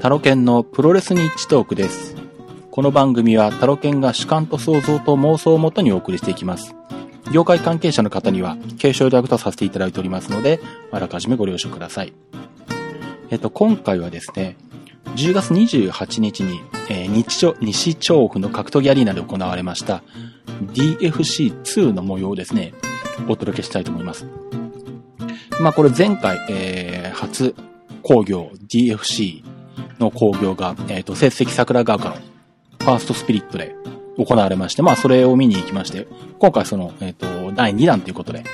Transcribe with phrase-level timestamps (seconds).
[0.00, 2.14] タロケンのプロレスニッチトークです。
[2.70, 6.76] この番組はタロケンが主観と想像と妄想をもとにお送りしていきます。
[7.32, 10.60] 業界関係者の方には継承いただくとさせていただいておりますので、
[10.92, 12.12] あらかじめご了承ください。
[13.30, 14.56] えっと、今回はですね、
[15.16, 20.02] 10月28日に、えー日調西調布の格闘技アリーナで行われました
[20.74, 22.72] DFC2 の模様をですね、
[23.28, 24.26] お届けしたいと思います。
[25.60, 27.56] まあこれ前回、えー初
[28.02, 29.57] 工業 DFC
[29.98, 33.74] の工業が、えっ、と、成績桜川丘のファーストスピリットで
[34.16, 36.06] 行われまして、まあそれを見に行きまして、
[36.38, 38.44] 今回その、えっ、と、第2弾ということで、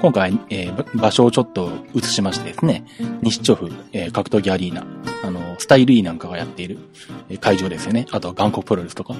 [0.00, 2.84] 今回、えー場所をちょっと移しましてですね、
[3.22, 4.84] 西調布、えー格闘技アリーナ、
[5.22, 6.78] あの、スタイル E なんかがやっている、
[7.40, 8.06] 会場ですよね。
[8.10, 9.14] あとは韓国プロレスとか。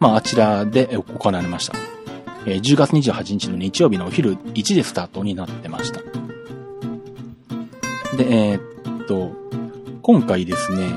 [0.00, 1.78] まああちらで行われました。
[2.44, 6.00] えー10月28日の日曜日のお昼1時スタートになってました。
[8.16, 9.32] で、えーっと、
[10.06, 10.88] 今回ですね、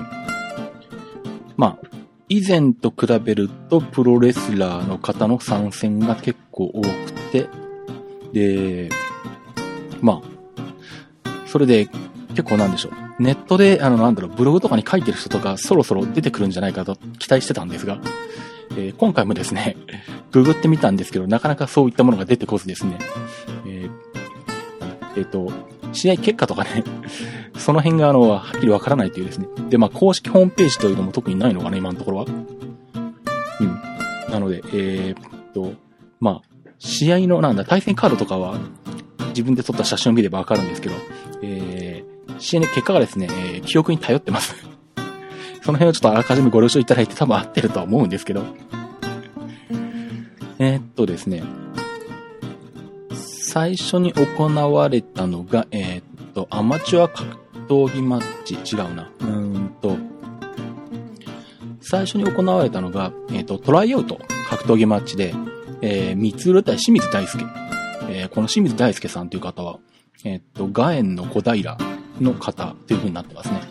[1.57, 1.87] まあ、
[2.27, 7.47] 以前と比べるとプロレスラーの方の参戦が結構多くて、
[8.33, 8.89] で、
[9.99, 11.89] まあ、それで
[12.35, 13.23] 結構なんでしょう。
[13.23, 17.99] ネットで、あの、なんだろう、ブログとかに書いてる人とかそろそろ出てくるんじゃないかと期待してたんですが、
[18.77, 19.75] えー今回もですね、
[20.31, 22.99] ググってみたんですけど、なかなかそういったものが出てこずですね、
[23.65, 23.91] えー
[25.17, 25.51] えっ、と、
[25.91, 26.83] 試合結果とかね、
[27.57, 29.47] その辺があの、はっきりわからないというですね。
[29.69, 32.25] で、まあ、公式ホームページというのも特にないのかな、今のところは。
[33.59, 33.79] うん。
[34.31, 35.73] なので、えーっと、
[36.19, 36.41] まあ、
[36.79, 38.57] 試合の、なんだ、対戦カードとかは、
[39.29, 40.95] 自分で撮った写真を見ればわかるんですけど、
[41.41, 44.55] えー、試合の結果がですね、えー記憶に頼ってます。
[45.61, 48.43] その辺をちょっとあらかじめご了承いただいて多分合ってるとは思うんですけど。
[50.57, 51.43] えーっとですね、
[53.51, 57.35] 最初に行われたのが、えーっと、アマチュア格
[57.67, 59.09] 闘技マッチ、違うな。
[59.21, 59.97] うーんと、
[61.81, 65.33] 最初に行われたのが、えーっと、トライアウト格闘技マッチで、
[65.81, 67.43] えー、三浦対清水大輔。
[68.11, 69.79] えーこの清水大輔さんという方は、
[70.25, 71.75] えーっと、ガエンの小平
[72.21, 73.61] の方という風になってますね。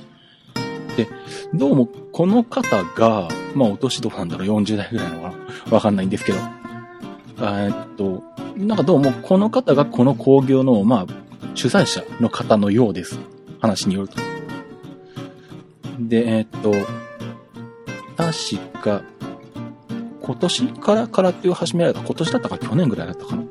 [0.97, 1.06] で、
[1.55, 5.37] どうも、この方が、まあ、お年どうなんだろう、40代ぐらいなのか
[5.71, 6.38] なわかんないんですけど、
[7.41, 8.25] えっと、
[8.58, 11.14] なんかどうも、この方がこの工業の、まあ、
[11.54, 13.16] 主催者の方のようです。
[13.60, 14.16] 話によると。
[16.00, 16.72] で、えーっと、
[18.16, 19.02] 確か、
[20.20, 23.44] 今年から空手を始められた、今年だったか去年ぐらいだったかな。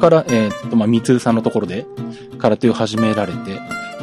[0.00, 1.84] から、えーっと、まあ、三つさんのところで
[2.38, 3.60] 空手を始められて、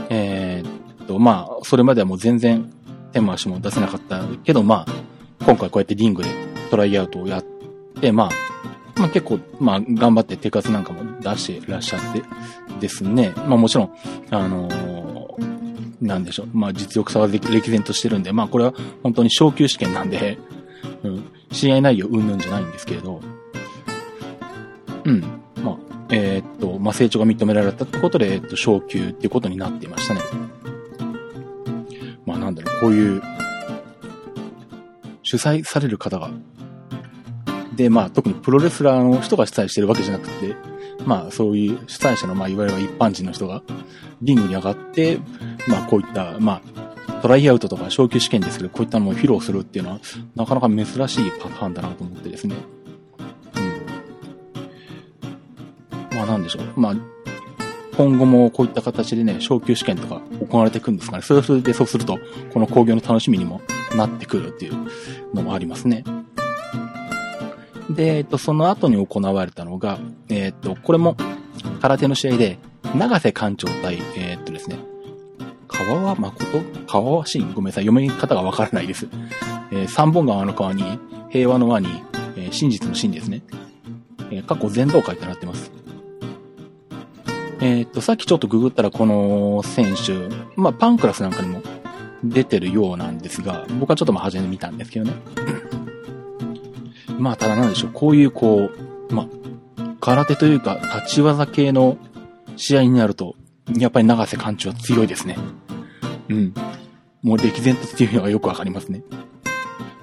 [0.09, 2.71] えーっと、まあ、それまではもう全然
[3.11, 6.29] 手も足も出せなかったけど、まあ、今回こうやってリングで
[6.69, 7.45] トライアウトをやっ
[7.99, 8.29] て、まあ、
[8.95, 12.23] まあ結構、まあ頑張って手数なんかも出してらっしゃって
[12.79, 13.33] ですね。
[13.35, 13.93] まあもちろん、
[14.29, 15.03] あのー
[16.01, 16.49] なんでしょう。
[16.53, 20.37] まあ実力差は歴然としてるんで、まあこれは本当に昇級試験なんで、
[21.03, 23.21] うん、試合内容うんぬんじゃないんですけれど、
[25.05, 25.21] うん。
[25.63, 25.77] まあ、
[26.09, 30.21] えーっと、まあ成長が認められたってことで、えっと、昇級っていうことになっていましたね。
[32.25, 33.21] まあなんだろう、こういう、
[35.23, 36.29] 主催される方が
[37.75, 40.55] で、まあ、特にプロレスラーの人が主催してるわけじゃなくて、
[41.05, 43.63] まあ、そういう主催者の、まあ、いわゆる一般人の人が、
[44.21, 45.19] リングに上がって、
[45.67, 46.61] まあ、こういった、ま
[47.07, 49.99] あ、トライアウトとか昇級試験ですけど、こういったのを披露するっていうのは、
[50.35, 52.55] なかなか珍しいパターンだなと思ってですね。
[56.11, 56.17] うん。
[56.17, 56.79] まあ、なんでしょう。
[56.79, 56.95] まあ、
[57.97, 61.23] 今後もこういった形でね、昇級試験とか行われていくんですかね。
[61.23, 62.17] それはそれでそうすると、
[62.51, 63.61] この工業の楽しみにも
[63.95, 64.73] なってくるっていう
[65.33, 66.03] のもありますね。
[67.89, 69.99] で、えっと、その後に行われたのが、
[70.29, 71.17] えっと、これも
[71.81, 72.57] 空手の試合で、
[72.95, 74.77] 長瀬館長対、えっとですね、
[75.67, 76.45] 川和誠？
[76.87, 77.51] 川和真？
[77.53, 79.07] ごめんなさい、読み方がわからないです。
[79.71, 80.99] えー三本川の川に、
[81.29, 81.87] 平和の和に、
[82.35, 83.41] えー真実の真ですね。
[84.31, 85.71] えー過去全道会ってなってます。
[87.59, 90.27] えっと、さっきちょっとググったらこの選手、
[90.57, 91.61] まあ、パンクラスなんかにも
[92.23, 95.13] 出てるようなんですが、僕はちょっとま初めて見たんですけどね。
[97.19, 98.69] まあ、ただなんでしょう、こういうこ
[99.09, 101.97] う、まあ、空手というか、立ち技系の
[102.57, 103.35] 試合になると、
[103.77, 105.37] やっぱり長瀬館長は強いですね。
[106.29, 106.53] うん。
[107.21, 109.03] もう歴然とっていのがよくわかりますね。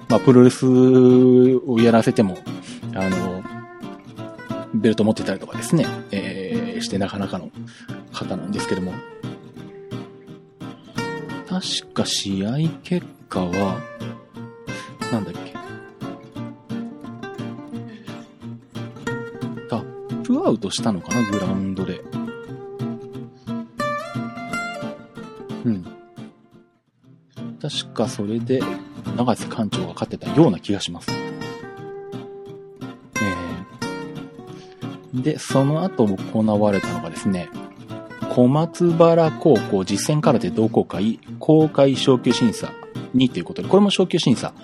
[0.09, 2.37] まあ、プロレスをやらせても、
[2.95, 3.43] あの、
[4.73, 7.49] ベルト持ってたりとかですね、えー、してなかなかの
[8.11, 8.93] 方なんですけども。
[11.47, 13.79] 確か試合結果は、
[15.11, 15.50] なんだっけ？
[20.45, 22.01] アウトしたのかな、グラウンドで。
[27.61, 28.59] 確かそれで、
[29.15, 31.11] 長瀬館長が勝ってたような気がします。
[31.11, 37.49] えー、で、その後行われたのがですね、
[38.31, 42.73] 小松原高校実践空手同好会公開昇級審査
[43.13, 44.55] にということで、これも昇級審査。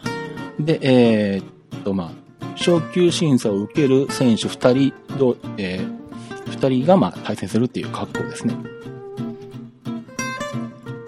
[0.60, 1.44] で、えー、
[1.78, 2.12] っと、まあ、
[2.56, 8.56] 昇級審査を受ける選手2人と、えー、2人が、まあ、対戦するっていう格好ですね。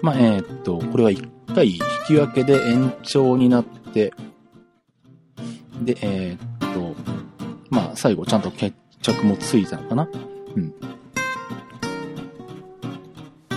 [0.02, 4.12] まあ、えー、っと、これは1回引き分けで延長になって、
[5.82, 6.94] で、えー、っと、
[7.70, 10.08] まあ、最後ちゃんと決着もついたのかな
[10.56, 10.74] うん。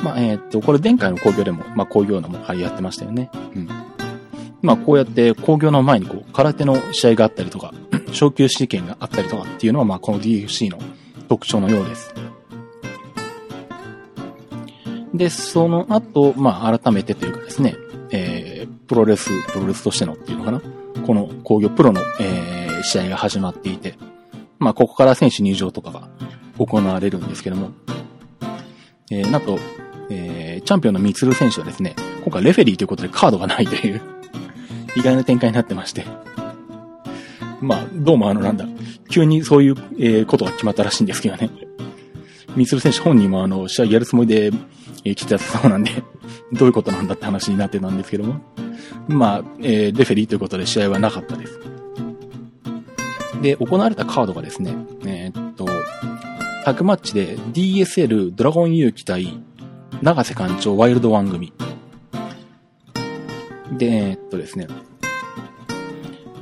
[0.04, 3.30] まあ、えー、っと、これ前回の工業でも、まあ、工業のもやってましたよね。
[3.56, 3.70] うん。
[4.62, 7.74] まあ、こうやって工業の前にこう、空手の試合があったりとか、
[8.14, 10.80] 昇級試験があったりとかっていうのは、まあ、この DFC の
[11.28, 12.14] 特徴のようです。
[15.14, 17.76] で、その後、まあ、改めてというかですね、
[18.12, 20.62] えー、プロレス、プロレスとしてのっていうのかな。
[21.06, 23.96] この工業プロの、えー、試合が始まっていて、
[24.60, 26.08] まあ、ここから選手入場とかが
[26.58, 27.72] 行われるんですけども、
[29.12, 29.60] えー、なんと、
[30.10, 34.02] えー、チャンピオンのミツル選手はですね、今回レフェリーということでカードがないという
[34.96, 36.06] 意外な展開になってまして
[37.64, 38.66] まあ、どうもあの、なんだ、
[39.10, 41.50] 急にそういう、えー、ことが決まったらしいんですけどね。
[42.58, 44.52] ミツル選手本人もあの、試合やるつもりで、
[45.06, 45.92] えー、来てたそうなんで
[46.52, 48.42] どういうことなんだって話になってたんですけども。
[49.08, 51.60] まあ、えー、レフェリーということで試合はなかったです。
[53.42, 54.76] で、行われたカードがですね、
[55.06, 55.66] えー、っと、
[56.66, 59.42] タッグマッチで DSL ドラゴン勇気対
[60.02, 61.54] 長瀬館長ワイルドワン組。
[63.78, 64.68] で、えー、っとですね。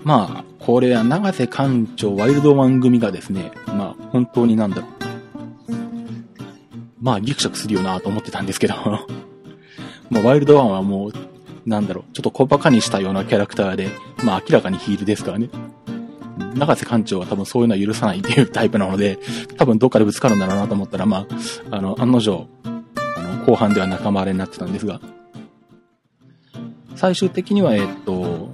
[0.04, 4.92] まあ、これは長瀬館長ワイルドワン組がですね、まあ、本当になんだろう。
[7.02, 8.76] まあ、ギクシャクするよなと思ってたんですけど
[10.12, 11.14] まあ、ワイルドワンはもう、
[11.66, 13.90] なんだろう、ちょっと小馬鹿にしたようなキャラクターで、
[14.24, 15.50] まあ明らかにヒールですからね。
[16.54, 19.18] 長瀬館長は多分そういうのは許さないっていうタイプなので、
[19.58, 21.26] 多分どっかでぶつかるんだろうなと思ったら、ま
[21.72, 25.02] あ、あの、案の定、あの、後半では仲間割れになってたんですが、
[26.96, 28.50] 最終的には、えっと、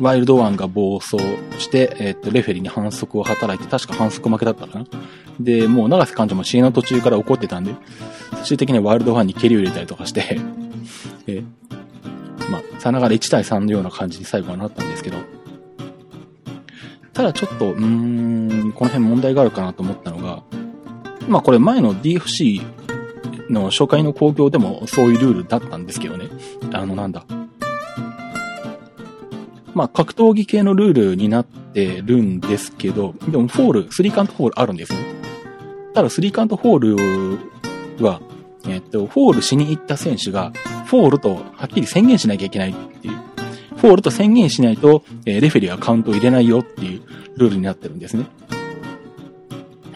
[0.00, 1.16] ワイルドワンが暴走
[1.58, 4.86] して、えっと、レフェリーに反則を働いて、確か反則負けだったかな。
[5.40, 7.74] で、もう長瀬館長も試合の途中から怒ってたんで、
[8.32, 10.38] 最終的にはワイルドワンに蹴りを入れたりとかして
[11.26, 11.42] え
[12.50, 15.16] まあ、さながら1対3のような感じに最後はなったんですけど、
[17.12, 20.42] ただちょっと、うーん、この辺問題があるかなと思ったのが、
[21.28, 22.62] まあこれ前の DFC
[23.48, 26.26] の初回の興行でもそういうルールだったんですけどね。
[26.72, 27.24] あのなんだ。
[29.74, 34.98] まあ格闘技系のルールになってるんですけど、でもフォール、スリーカウントフォールあるんですね。
[35.94, 37.38] ただスリーカウントフォー
[37.98, 38.20] ルは、
[38.68, 40.52] えっと、フォールしに行った選手が、
[40.86, 43.14] フォールとはっきり宣言しなきゃいけないっていう。
[43.76, 47.02] フォールと宣言しないと、えー、レフェリーはカウントを入れないよっていう
[47.36, 48.26] ルールになってるんですね。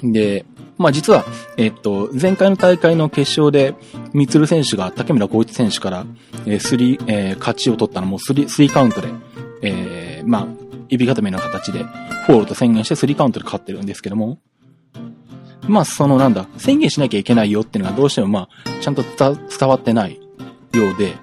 [0.02, 0.44] で、
[0.76, 1.24] まあ実は、
[1.56, 3.74] えっと、前回の大会の決勝で、
[4.12, 6.06] 三つ選手が竹村光一選手から、
[6.46, 9.08] えー、スリー、えー、勝ちを取ったのもスリー、スリーカウントで、
[9.62, 10.46] えー、まあ、
[10.88, 11.84] 指固めの形で、
[12.26, 14.38] フォールと宣言してスリーカウントで勝ってるんですけども、
[15.66, 20.20] まあ、そのなんだ、宣言しなきゃいけないよっていうのがどうしてもまあ、ちゃんと伝わってない
[20.72, 21.14] ようで、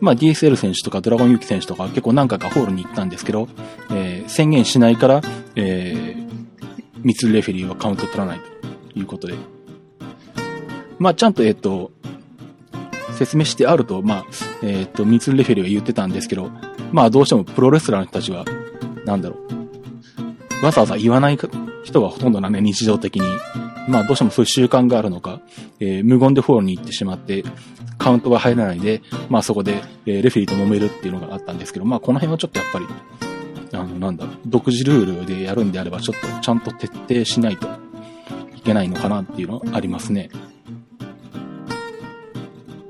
[0.00, 3.48] まあ DSL 選手とかドラゴンユキ選手とか結構何回かホールに行ったんですけど、
[3.90, 5.22] えー、宣言しないから、
[5.56, 6.28] えー、
[7.02, 8.40] ミツレフェリーはカウント取らない
[8.92, 9.34] ということで。
[10.98, 11.92] まあちゃんとえっ、ー、と、
[13.18, 14.24] 説明してあると、まあ、
[14.62, 16.50] えっ、ー、と、ミツレフェリーは言ってたんですけど、
[16.92, 18.44] まあどうしてもプロレスラーの人たちは、
[19.04, 19.36] なんだろ
[20.62, 21.38] う、わざわざ言わない
[21.82, 23.22] 人がほとんどなんで、日常的に。
[23.88, 25.40] まあどうしてもそういう習慣があるのか、
[25.80, 27.42] えー、無言でフォローに行ってしまって、
[27.96, 32.86] カウントが入らないで、まあそこで、えー、レフェリーと揉めるっていうのがあったんですけど、まあこの辺はちょっとやっぱり、
[33.72, 37.66] あの、なんだろう、独自ルールでやるんであれば、ちょっとちゃんと徹底しないと
[38.54, 40.30] いけないのかなっていうのはありますね。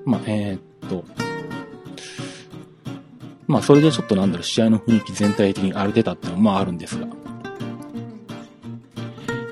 [0.08, 1.04] まあ、えー、っと、
[3.46, 7.06] まあそれでちょっとなんだろう、試合の雰囲気全体的に荒れてたっていうのはまああるんですが。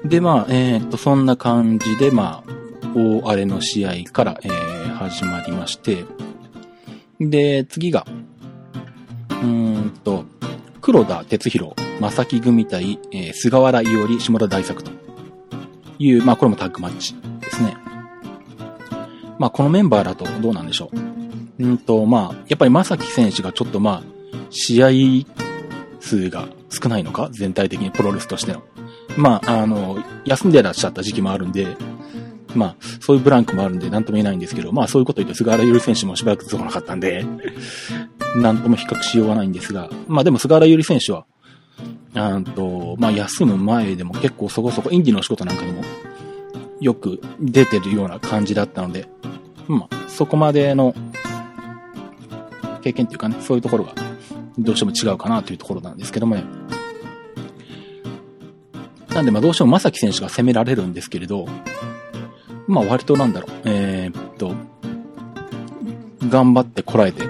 [0.02, 2.50] で、まあ、えー、っと、そんな感じで、まあ、
[2.94, 6.06] 大荒れの試合から、えー、始まりまして、
[7.20, 8.06] で、次が、
[9.28, 10.24] うーんと、
[10.80, 14.90] 黒田哲弘、正木組対、えー、菅原伊織、下田大作と
[15.98, 17.76] いう、まあこれもタッグマッチですね。
[19.38, 21.64] まあこのメンバーだとどうなんでしょう？
[21.64, 24.88] うんと、まあ、やっぱり正木選手がちょっとまあ、試合
[26.00, 27.28] 数が少ないのか？
[27.32, 28.62] 全体的にプロレスとしての。
[29.16, 31.76] まあ、あの、休んでらっしゃった時期もあるんで、
[32.54, 37.24] まあ、そういうブランクもあるんで、なんとも言えないんですけど、まあ、そういうこと言うと、菅原ゆり選手もしばらく出てこなかったんで、
[38.36, 41.24] なんとも比較しようがないんですが、まあでも菅原ゆり選手は、
[42.14, 45.82] あと、まあ休む前でも結構そこそこ演技の仕事なんかにも
[46.80, 49.08] よく出てるような感じだったので、
[49.68, 50.94] まあそこまでの
[52.82, 53.94] 経験っていうかね、そういうところが
[54.58, 56.44] どうしても違うかなというところなんですけどもね。
[59.14, 61.46] なんでまあどうしても正木選手が攻められるんですけれど、
[62.66, 64.54] まあ割となんだろう、えー、っと、
[66.28, 67.24] 頑張ってこらえて、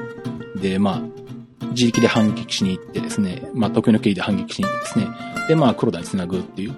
[0.57, 5.09] で、まあ、自力で反撃しに行ってですね、まあ、得意の経緯で反撃しに行ってですね、
[5.49, 6.77] で、まあ、黒田に繋ぐっていう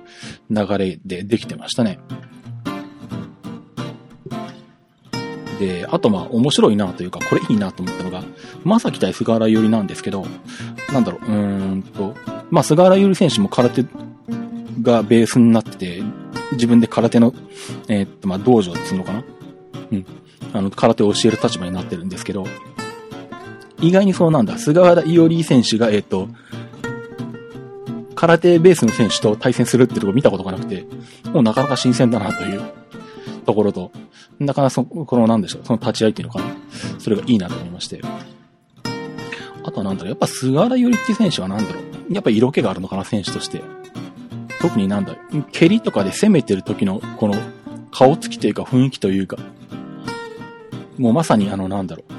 [0.50, 2.00] 流れでできてましたね。
[5.58, 8.22] で、あとまあ、面白いなというか、これいいなと思ったのが、
[8.64, 10.24] まさき対菅原ゆりなんですけど、
[10.92, 12.14] なんだろう、うーんと、
[12.50, 13.84] まあ、菅原ゆり選手も空手
[14.82, 16.02] がベースになってて、
[16.52, 17.34] 自分で空手の、
[17.88, 19.24] えー、っと、まあ、道場っていうのかな？
[19.92, 20.06] うん。
[20.52, 22.46] あの、空手を教える立場になってるんですけど、
[23.80, 24.58] 意外にそうなんだ。
[24.58, 26.28] 菅原伊織選手が、えっ、と、
[28.14, 30.86] 空手ベースの選手と対戦するっていうとこ見たことがなくて、
[31.32, 32.62] もうなかなか新鮮だなという
[33.46, 33.92] ところと、
[34.38, 36.47] なかなかそ、このなんでしょう、その立ち合いっていうのかな。
[36.99, 38.00] それがいいなと思いまして。
[39.64, 43.62] あとはなんだろう、やっぱ菅原ゆりって選手はなんだろう、やっぱ色気があるのかな、選手として。
[44.61, 45.16] 特になんだ、
[45.52, 47.35] 蹴りとかで攻めてる時の、この、
[47.90, 49.38] 顔つきというか雰囲気というか、
[50.99, 52.12] もうまさにあのなんだろう、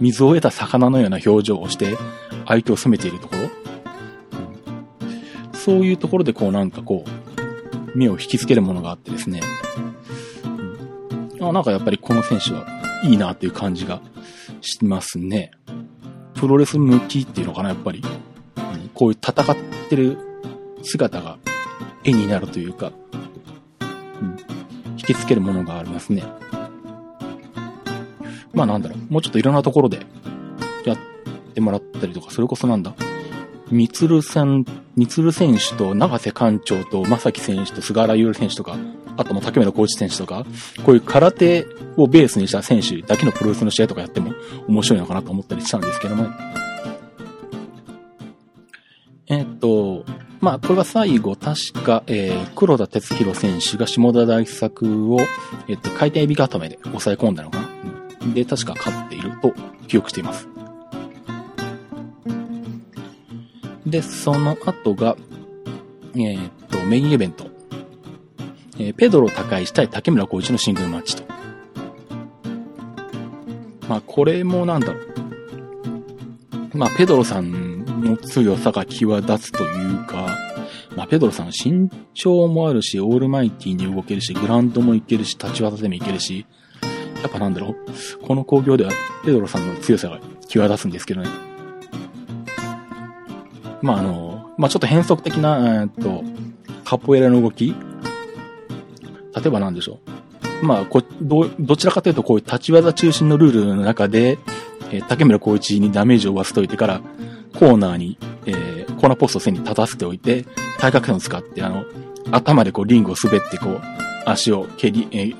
[0.00, 1.96] 水を得た魚のような表情をして
[2.46, 3.50] 相手を攻めているところ、
[5.52, 9.40] そういうところでこうなんかこう、目を引きつけるものがあってですね、
[11.40, 12.66] あなんかやっぱりこの選手は
[13.04, 14.00] いいなっていう感じが
[14.60, 15.52] しますね。
[16.34, 18.02] プロレス向きっていうのかな、やっぱり。
[18.94, 19.56] こういう戦っ
[19.88, 20.18] てる
[20.82, 21.38] 姿が
[22.04, 22.92] 絵になるというか、
[24.20, 24.36] うん、
[24.96, 26.22] 引きつけるものがありますね。
[28.52, 30.00] まあなんだろう、もうちょっといろんなところで
[30.84, 30.98] やっ
[31.54, 32.94] てもらったりとか、それこそなんだ、
[33.70, 34.64] みつるさん、
[34.96, 38.76] みつる選手と長瀬館長と正木選手と菅原優選手とか、
[39.16, 40.44] あとも竹村コーチ選手とか、
[40.84, 44.32] こういう空手をベースにした選手だけのプロレスの試合とかやっても
[44.66, 46.28] 面白いのかなと思ったりしたんですけども、
[49.28, 50.04] えっと、
[50.40, 55.20] まあ、これは最後、確か、えー、黒田哲弘選手が下田大作を、
[55.68, 58.34] えっと、回転エビ固めで抑え込んだのかな。
[58.34, 59.54] で、確か勝っていると
[59.86, 60.48] 記憶しています。
[63.86, 65.16] で、その後が、
[66.14, 67.46] えー、っと、メインイベント。
[68.78, 71.24] えー、ペドロ高石対竹村光一のシングルマッチと。
[73.88, 76.78] まあ、これもなんだろう。
[76.78, 80.36] まあ、ペドロさんの強さが際立つというか、
[80.96, 86.46] まあ、ペドロさん身長もあるし、オールマイティに動けるし、グラウンドもいけるし、立ち技でもいけるし、
[87.22, 88.26] やっぱなんだろう。
[88.26, 88.92] この工業では
[89.24, 91.49] ペドロさんの強さが際立つんですけどね。
[93.82, 96.22] まああの、まあちょっと変則的な、えっと、
[96.84, 97.74] カポエラの動き
[99.34, 99.98] 例えばなんでしょ
[100.62, 100.66] う。
[100.66, 104.38] まあこど、どちらかというとこういう立ち技中心のルールの中で、
[104.90, 107.00] えー、竹村光一にダメージを負わせておいてから、
[107.54, 110.44] コーナーに、えー、コーナーポスト線に立たせておいて、
[110.78, 111.84] 対角線を使って、あの、
[112.30, 113.80] 頭でこうリングを滑ってこう、
[114.26, 115.36] 足を蹴り、えー、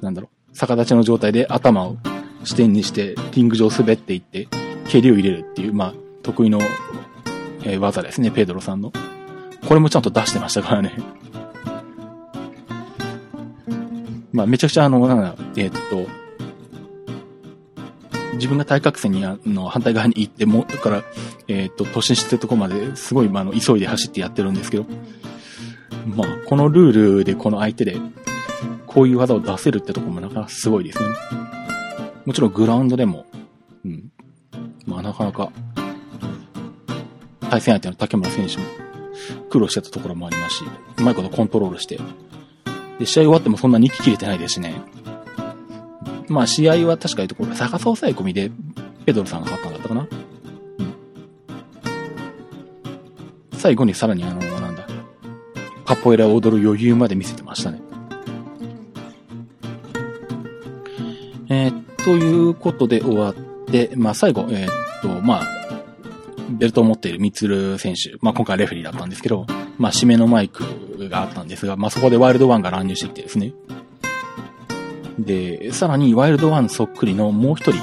[0.00, 1.96] なんだろう、逆立ちの状態で頭を
[2.44, 4.48] 支点にして、リング上滑っていって、
[4.88, 6.58] 蹴りを入れるっていう、まあ、得意の、
[7.62, 8.92] えー、技ですね、ペドロさんの。
[9.66, 10.92] これもちゃんと出してましたからね。
[14.32, 16.06] まあ、めちゃくちゃあの、なんだ、えー、っと、
[18.34, 21.02] 自分が対角線に、あの、反対側に行って、もう、だから、
[21.48, 24.86] えー、っと、突進してるとこまで、すごい、まあ、の、急いで走ってやってるんですけど、
[26.06, 27.96] まあ、このルールでこの相手で、
[28.86, 31.06] こういう技を出せるってとこもなかなかすごいですね。
[32.24, 33.26] もちろんグラウンドでも、
[33.84, 34.10] うん。
[34.86, 35.50] まあなかなか、
[37.50, 38.64] 対戦相手の竹村選手も
[39.50, 40.64] 苦労してたところもありますし、
[40.98, 41.98] うまいことコントロールして、
[42.98, 44.74] で、試合終わってもそんなに息切れてないですしね。
[46.28, 48.50] まあ試合は確か言うところ、逆さ抑え込みで
[49.06, 50.06] ペドロさんが勝ったんだったかな。
[53.52, 54.86] 最後にさらにあの、なんだ、
[55.84, 57.80] カポエラを踊る余裕まで見せてましたね。
[61.50, 63.34] えー、ということで終わっ
[63.66, 65.57] て、まあ最後、えー、っと、まあ、
[66.58, 69.46] ベルトを持っているミツル選手、まあ今回レフェリーだったんですけど、
[69.78, 70.64] まあ締めのマイク
[71.08, 73.52] があったんですが、まあそこでワイルドワンが乱入してきてですね。
[75.18, 77.80] で、さらにワイルドワンそっくりのもう一人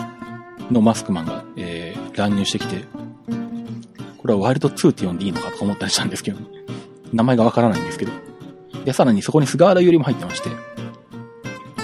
[0.72, 2.84] のマスクマンが、えー、乱入してきて、
[4.18, 6.40] これはワイルド2って呼んでいいのかと思ったりしたんですけど、
[7.14, 8.12] 名前がわからないんですけど。
[8.84, 10.50] で、さらにそこに菅原よりも入ってまして、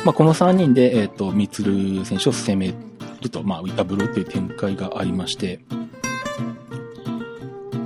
[0.03, 2.73] まあ、この3人で、えっ、ー、と、みつる選手を攻め
[3.21, 5.59] ちょっとまあ、いたぶるっていう展開がありまして、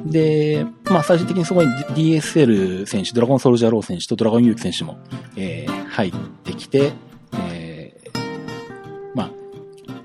[0.05, 4.97] で、まあ最終的にそこに DSL 選手、ドラゴンソルジャーロー選手とドラゴンユーキ選手も、
[5.35, 6.93] えー、入ってきて、
[7.33, 8.19] えー、
[9.15, 9.31] まあ、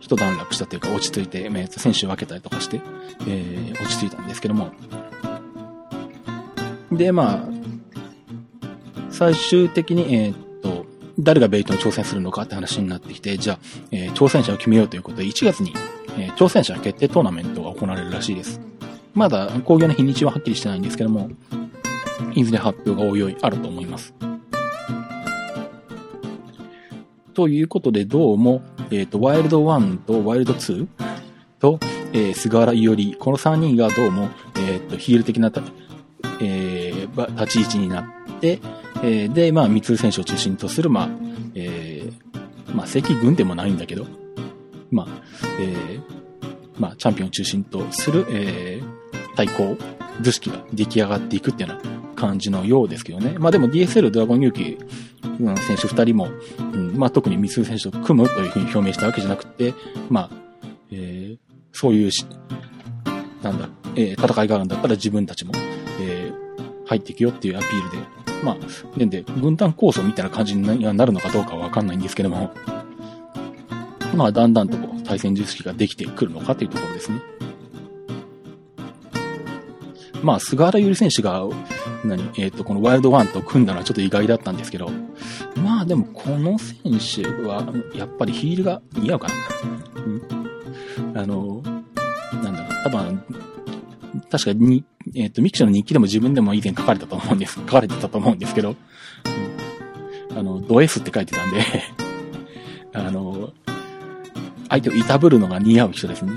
[0.00, 2.80] 一段落したというか落ち着いて、え、選手を分けたりとかして、
[3.28, 4.73] えー、落ち着いたんですけども。
[6.90, 7.49] で、まあ、
[9.11, 10.87] 最終的に、え、っと、
[11.19, 13.59] 誰がベイトに挑戦するのかって話になってきて、じゃあ、
[13.92, 15.75] え、挑戦者を決めようということで、1月に、
[16.19, 18.61] え、挑戦者決定トーナメントが行われるらしいです。
[19.14, 21.31] まだ工業の日にちははっきりしてないんですけども、
[22.35, 24.14] いずれ発表がおいおいあると思います。
[27.35, 30.87] ということで、どうも、えっ、ー、と、ワイルド1とワイルド2
[31.59, 31.79] と、
[32.12, 35.52] えー、菅原伊織、この3人がどうも、えっ、ー、と、ヒール的な、
[36.40, 38.61] えー、立ち位置になって、
[39.02, 41.09] えー、で、まあ、三つ選手を中心とする、まあ、
[41.55, 44.07] えー、まあ、正規軍でもないんだけど、
[44.90, 45.07] まあ、
[45.61, 46.00] えー、
[46.79, 49.00] まあ、チャンピオンを中心とする、えー、
[49.40, 49.78] 対抗
[50.20, 53.37] 図式が出来上がっていくっていうような感じのようですけどね。
[53.38, 54.78] まあでも DSL ドラゴン勇気、
[55.40, 56.28] うん、選手二人も、
[56.59, 59.73] うん、まあ特に三つ選手と組むというふうに表明したわけじゃなくて、
[60.11, 60.30] まあ、
[60.92, 61.38] えー、
[61.73, 62.26] そういうし、
[63.42, 65.52] なんだ、えー、戦いがあるんだったら自分たちも、
[66.02, 67.97] えー、入っていくよっていうアピールで、
[68.44, 70.62] まあ、で、で、軍団構想みたいな感じに
[70.94, 72.50] なるのかどうかはわかんないんですけども、
[74.14, 77.23] まあ、だんだんとこう、対戦術式ができてくるのかというところですね。
[80.22, 81.44] まあ、菅原ゆり選手が、
[82.04, 84.90] 何、えっ、ー、と、このワイルドワンと組んだのはちょっと意外だったんですけど、
[85.56, 89.28] まあでもこの選手は、やっぱりヒールが似合うか
[91.14, 91.22] な。
[91.22, 91.62] あの、
[92.42, 93.22] なんだろう、多分、
[94.30, 94.84] 確かに、
[95.14, 98.76] えっ、ー、と、ミキショの日記でも自分でも以前書かれたと思うんです、書かれてたと思うんですけど、
[100.30, 101.64] うん、あの、ド S って書いてたんで
[102.92, 103.52] あの、
[104.68, 106.32] 相手をいたぶるのが似合う人ですね。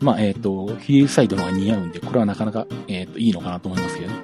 [0.00, 4.14] まあ、えっ、ー、と、ヒールサイドの方が似合うんで、これはなかなか、えっ、ー、と、いいのかなと思いますけどね。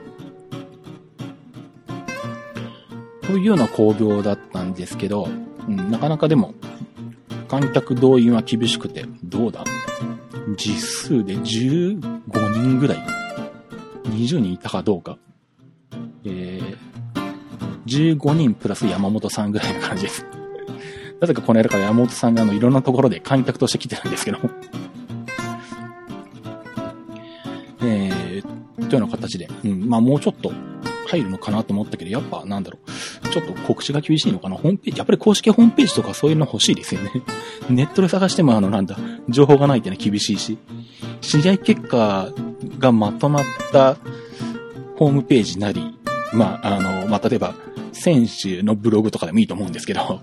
[3.20, 5.28] というような興行だったんですけど、
[5.68, 6.54] うん、なかなかでも、
[7.48, 9.64] 観客動員は厳しくて、どうだ？
[10.56, 12.00] 実数で15
[12.52, 12.98] 人ぐらい
[14.04, 15.18] ?20 人いたかどうか
[16.24, 20.24] えー、15人プラス山本さんぐらいな感じです。
[21.20, 24.38] なぜかこの間から山本さんがあの、いろんなところで観客として来てるんですけど
[28.88, 30.52] というような形で、うん、まあもうちょっと
[31.06, 32.78] 入るのかなと思ったけど、やっぱなんだろ
[33.24, 37.10] う、ちょっと告知が厳しいのかな、ホームページ、やっぱり公式ホームページとかそういうの欲しいですよね。
[37.70, 40.58] ネットで探してもあのなんだ、情報がないっていうのは厳しいし、
[41.20, 42.30] 試合結果
[42.78, 43.96] がまとまった
[44.96, 45.94] ホームページなり、
[46.32, 47.54] まあ、あの、まあ、例えば、
[47.92, 50.20] 選手のブログとかでもいいと思うんですけど、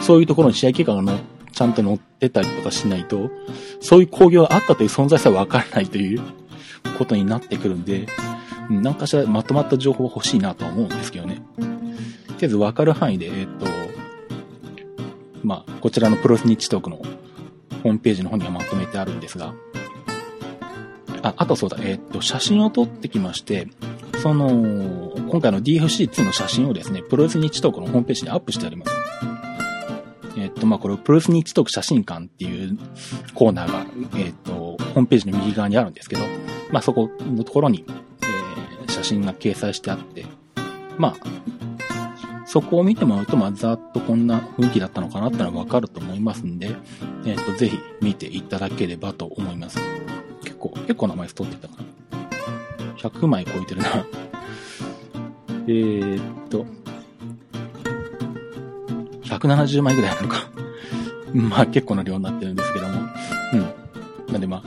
[0.00, 1.18] そういうところに試合結果がの
[1.52, 3.30] ちゃんと載ってたりとかしないと、
[3.80, 6.20] そういう工業があったという存在さえわからないという
[6.98, 8.06] ことになってくるんで、
[8.70, 11.42] なんかしらまとまった情報欲しいなとは思うんですけどね。
[11.56, 11.66] とり
[12.42, 13.66] あえずわかる範囲で、えっと、
[15.42, 16.96] まあ、こちらのプロスニッチトークの
[17.82, 19.54] ホームページの方にはまとめてあるんですが、
[21.22, 23.68] あ、あとそうだ、えっと、写真を撮ってきまして、
[24.22, 24.50] その、
[25.28, 29.33] 今回の DFC2 の写真をですね、プロレスニッチトークのホームページにアップしてあります。
[30.36, 32.78] えっと、まあ、これ、プロレスニッチトーク写真館っていう
[33.34, 33.86] コーナーが、
[34.18, 36.22] えっと、ホームページの右側にあるんですけど、
[36.70, 37.84] まあ、そこのところに、
[38.22, 40.26] えー、写真が掲載してあって、
[40.98, 41.14] まあ、
[42.46, 46.76] そこを見てもらうと、まあ、ざっとこんな雰囲気だったのかなってのはわかると思いますんで、
[47.26, 49.78] えっ、と、ぜひ見ていただければと思います。
[50.42, 51.88] 結構、結構な枚数取ってたかな。
[52.98, 54.06] 100枚超えてるな。
[55.66, 56.66] えーっと、
[59.44, 60.48] 170枚ぐらいあるのか。
[61.34, 62.94] まあ結構な量になってるんですけども。
[63.52, 64.32] うん。
[64.32, 64.62] なんでまあ、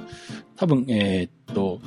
[0.56, 1.80] 多分、えー、っと、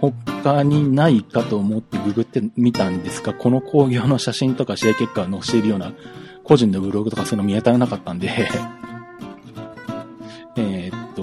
[0.00, 5.92] 他にないかと思ってググってみたんですが、この工業の写真とか試合結果を載せているような
[6.42, 8.28] 個人のブログとかそういうの見当たらなかったんで
[10.56, 11.22] えっと、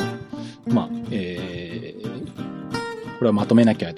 [0.74, 2.26] まあ、えー、
[3.17, 3.93] これはまとめなきゃ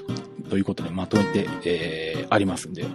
[0.49, 2.85] ということでまとめて、えー、ありますんで、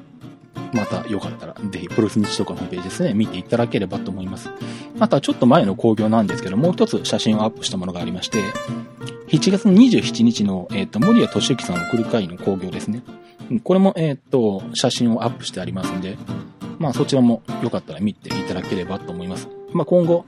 [0.72, 4.50] またよかったら、ぜひ、プロス日とかのホームページですね、見ていただければと思います。
[4.98, 8.42] また、ちょっと前の工業なんですけど、もう一つ写真をアップしたものがありまして、
[9.28, 13.02] 7月27日の、えっ、ー、と、森谷俊之さんを送る会の工業ですね。
[13.64, 16.16] これも、えっ、ー、と、写真をアップしてありますんで、
[16.78, 19.48] まあ、そちらもよかったら見ていただければと思います。
[19.72, 20.24] まあ、今後、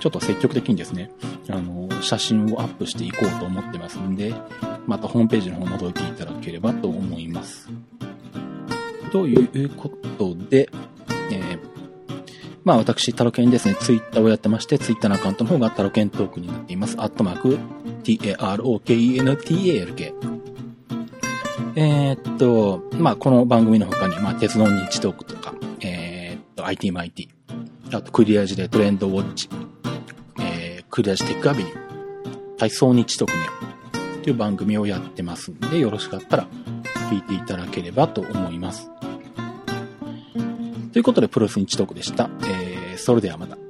[0.00, 1.10] ちょっと積極的にですね、
[1.48, 4.34] あの、写真をアップしていこうと思ってますんで、
[4.86, 7.70] またホームページの方覗いていただければと思います。
[9.14, 10.68] ということで、
[11.30, 11.60] えー、
[12.64, 16.96] まあ私、タロケンですね、ツイッターをやってまして、ツイッターのアカウントの方がタロケントークになっています。
[16.98, 17.56] アットマーク、
[18.02, 18.54] t-a-r-o-k-e-n-t-a-l-k。
[21.76, 27.28] えーっと、まあこの番組の他に、まあ鉄道日トークとか、えーっと、IT マイティ、
[27.96, 29.48] あとクリアジでトレンドウォッチ、
[30.40, 33.38] えー、クリアジテックアビニュー、体操日特命
[34.24, 36.48] という番組をやってますんで、よろしかったら
[37.08, 38.90] 聞いていただければと思います。
[40.94, 42.30] ということで、プロレス日トークでした。
[42.42, 43.63] えー、それではまた。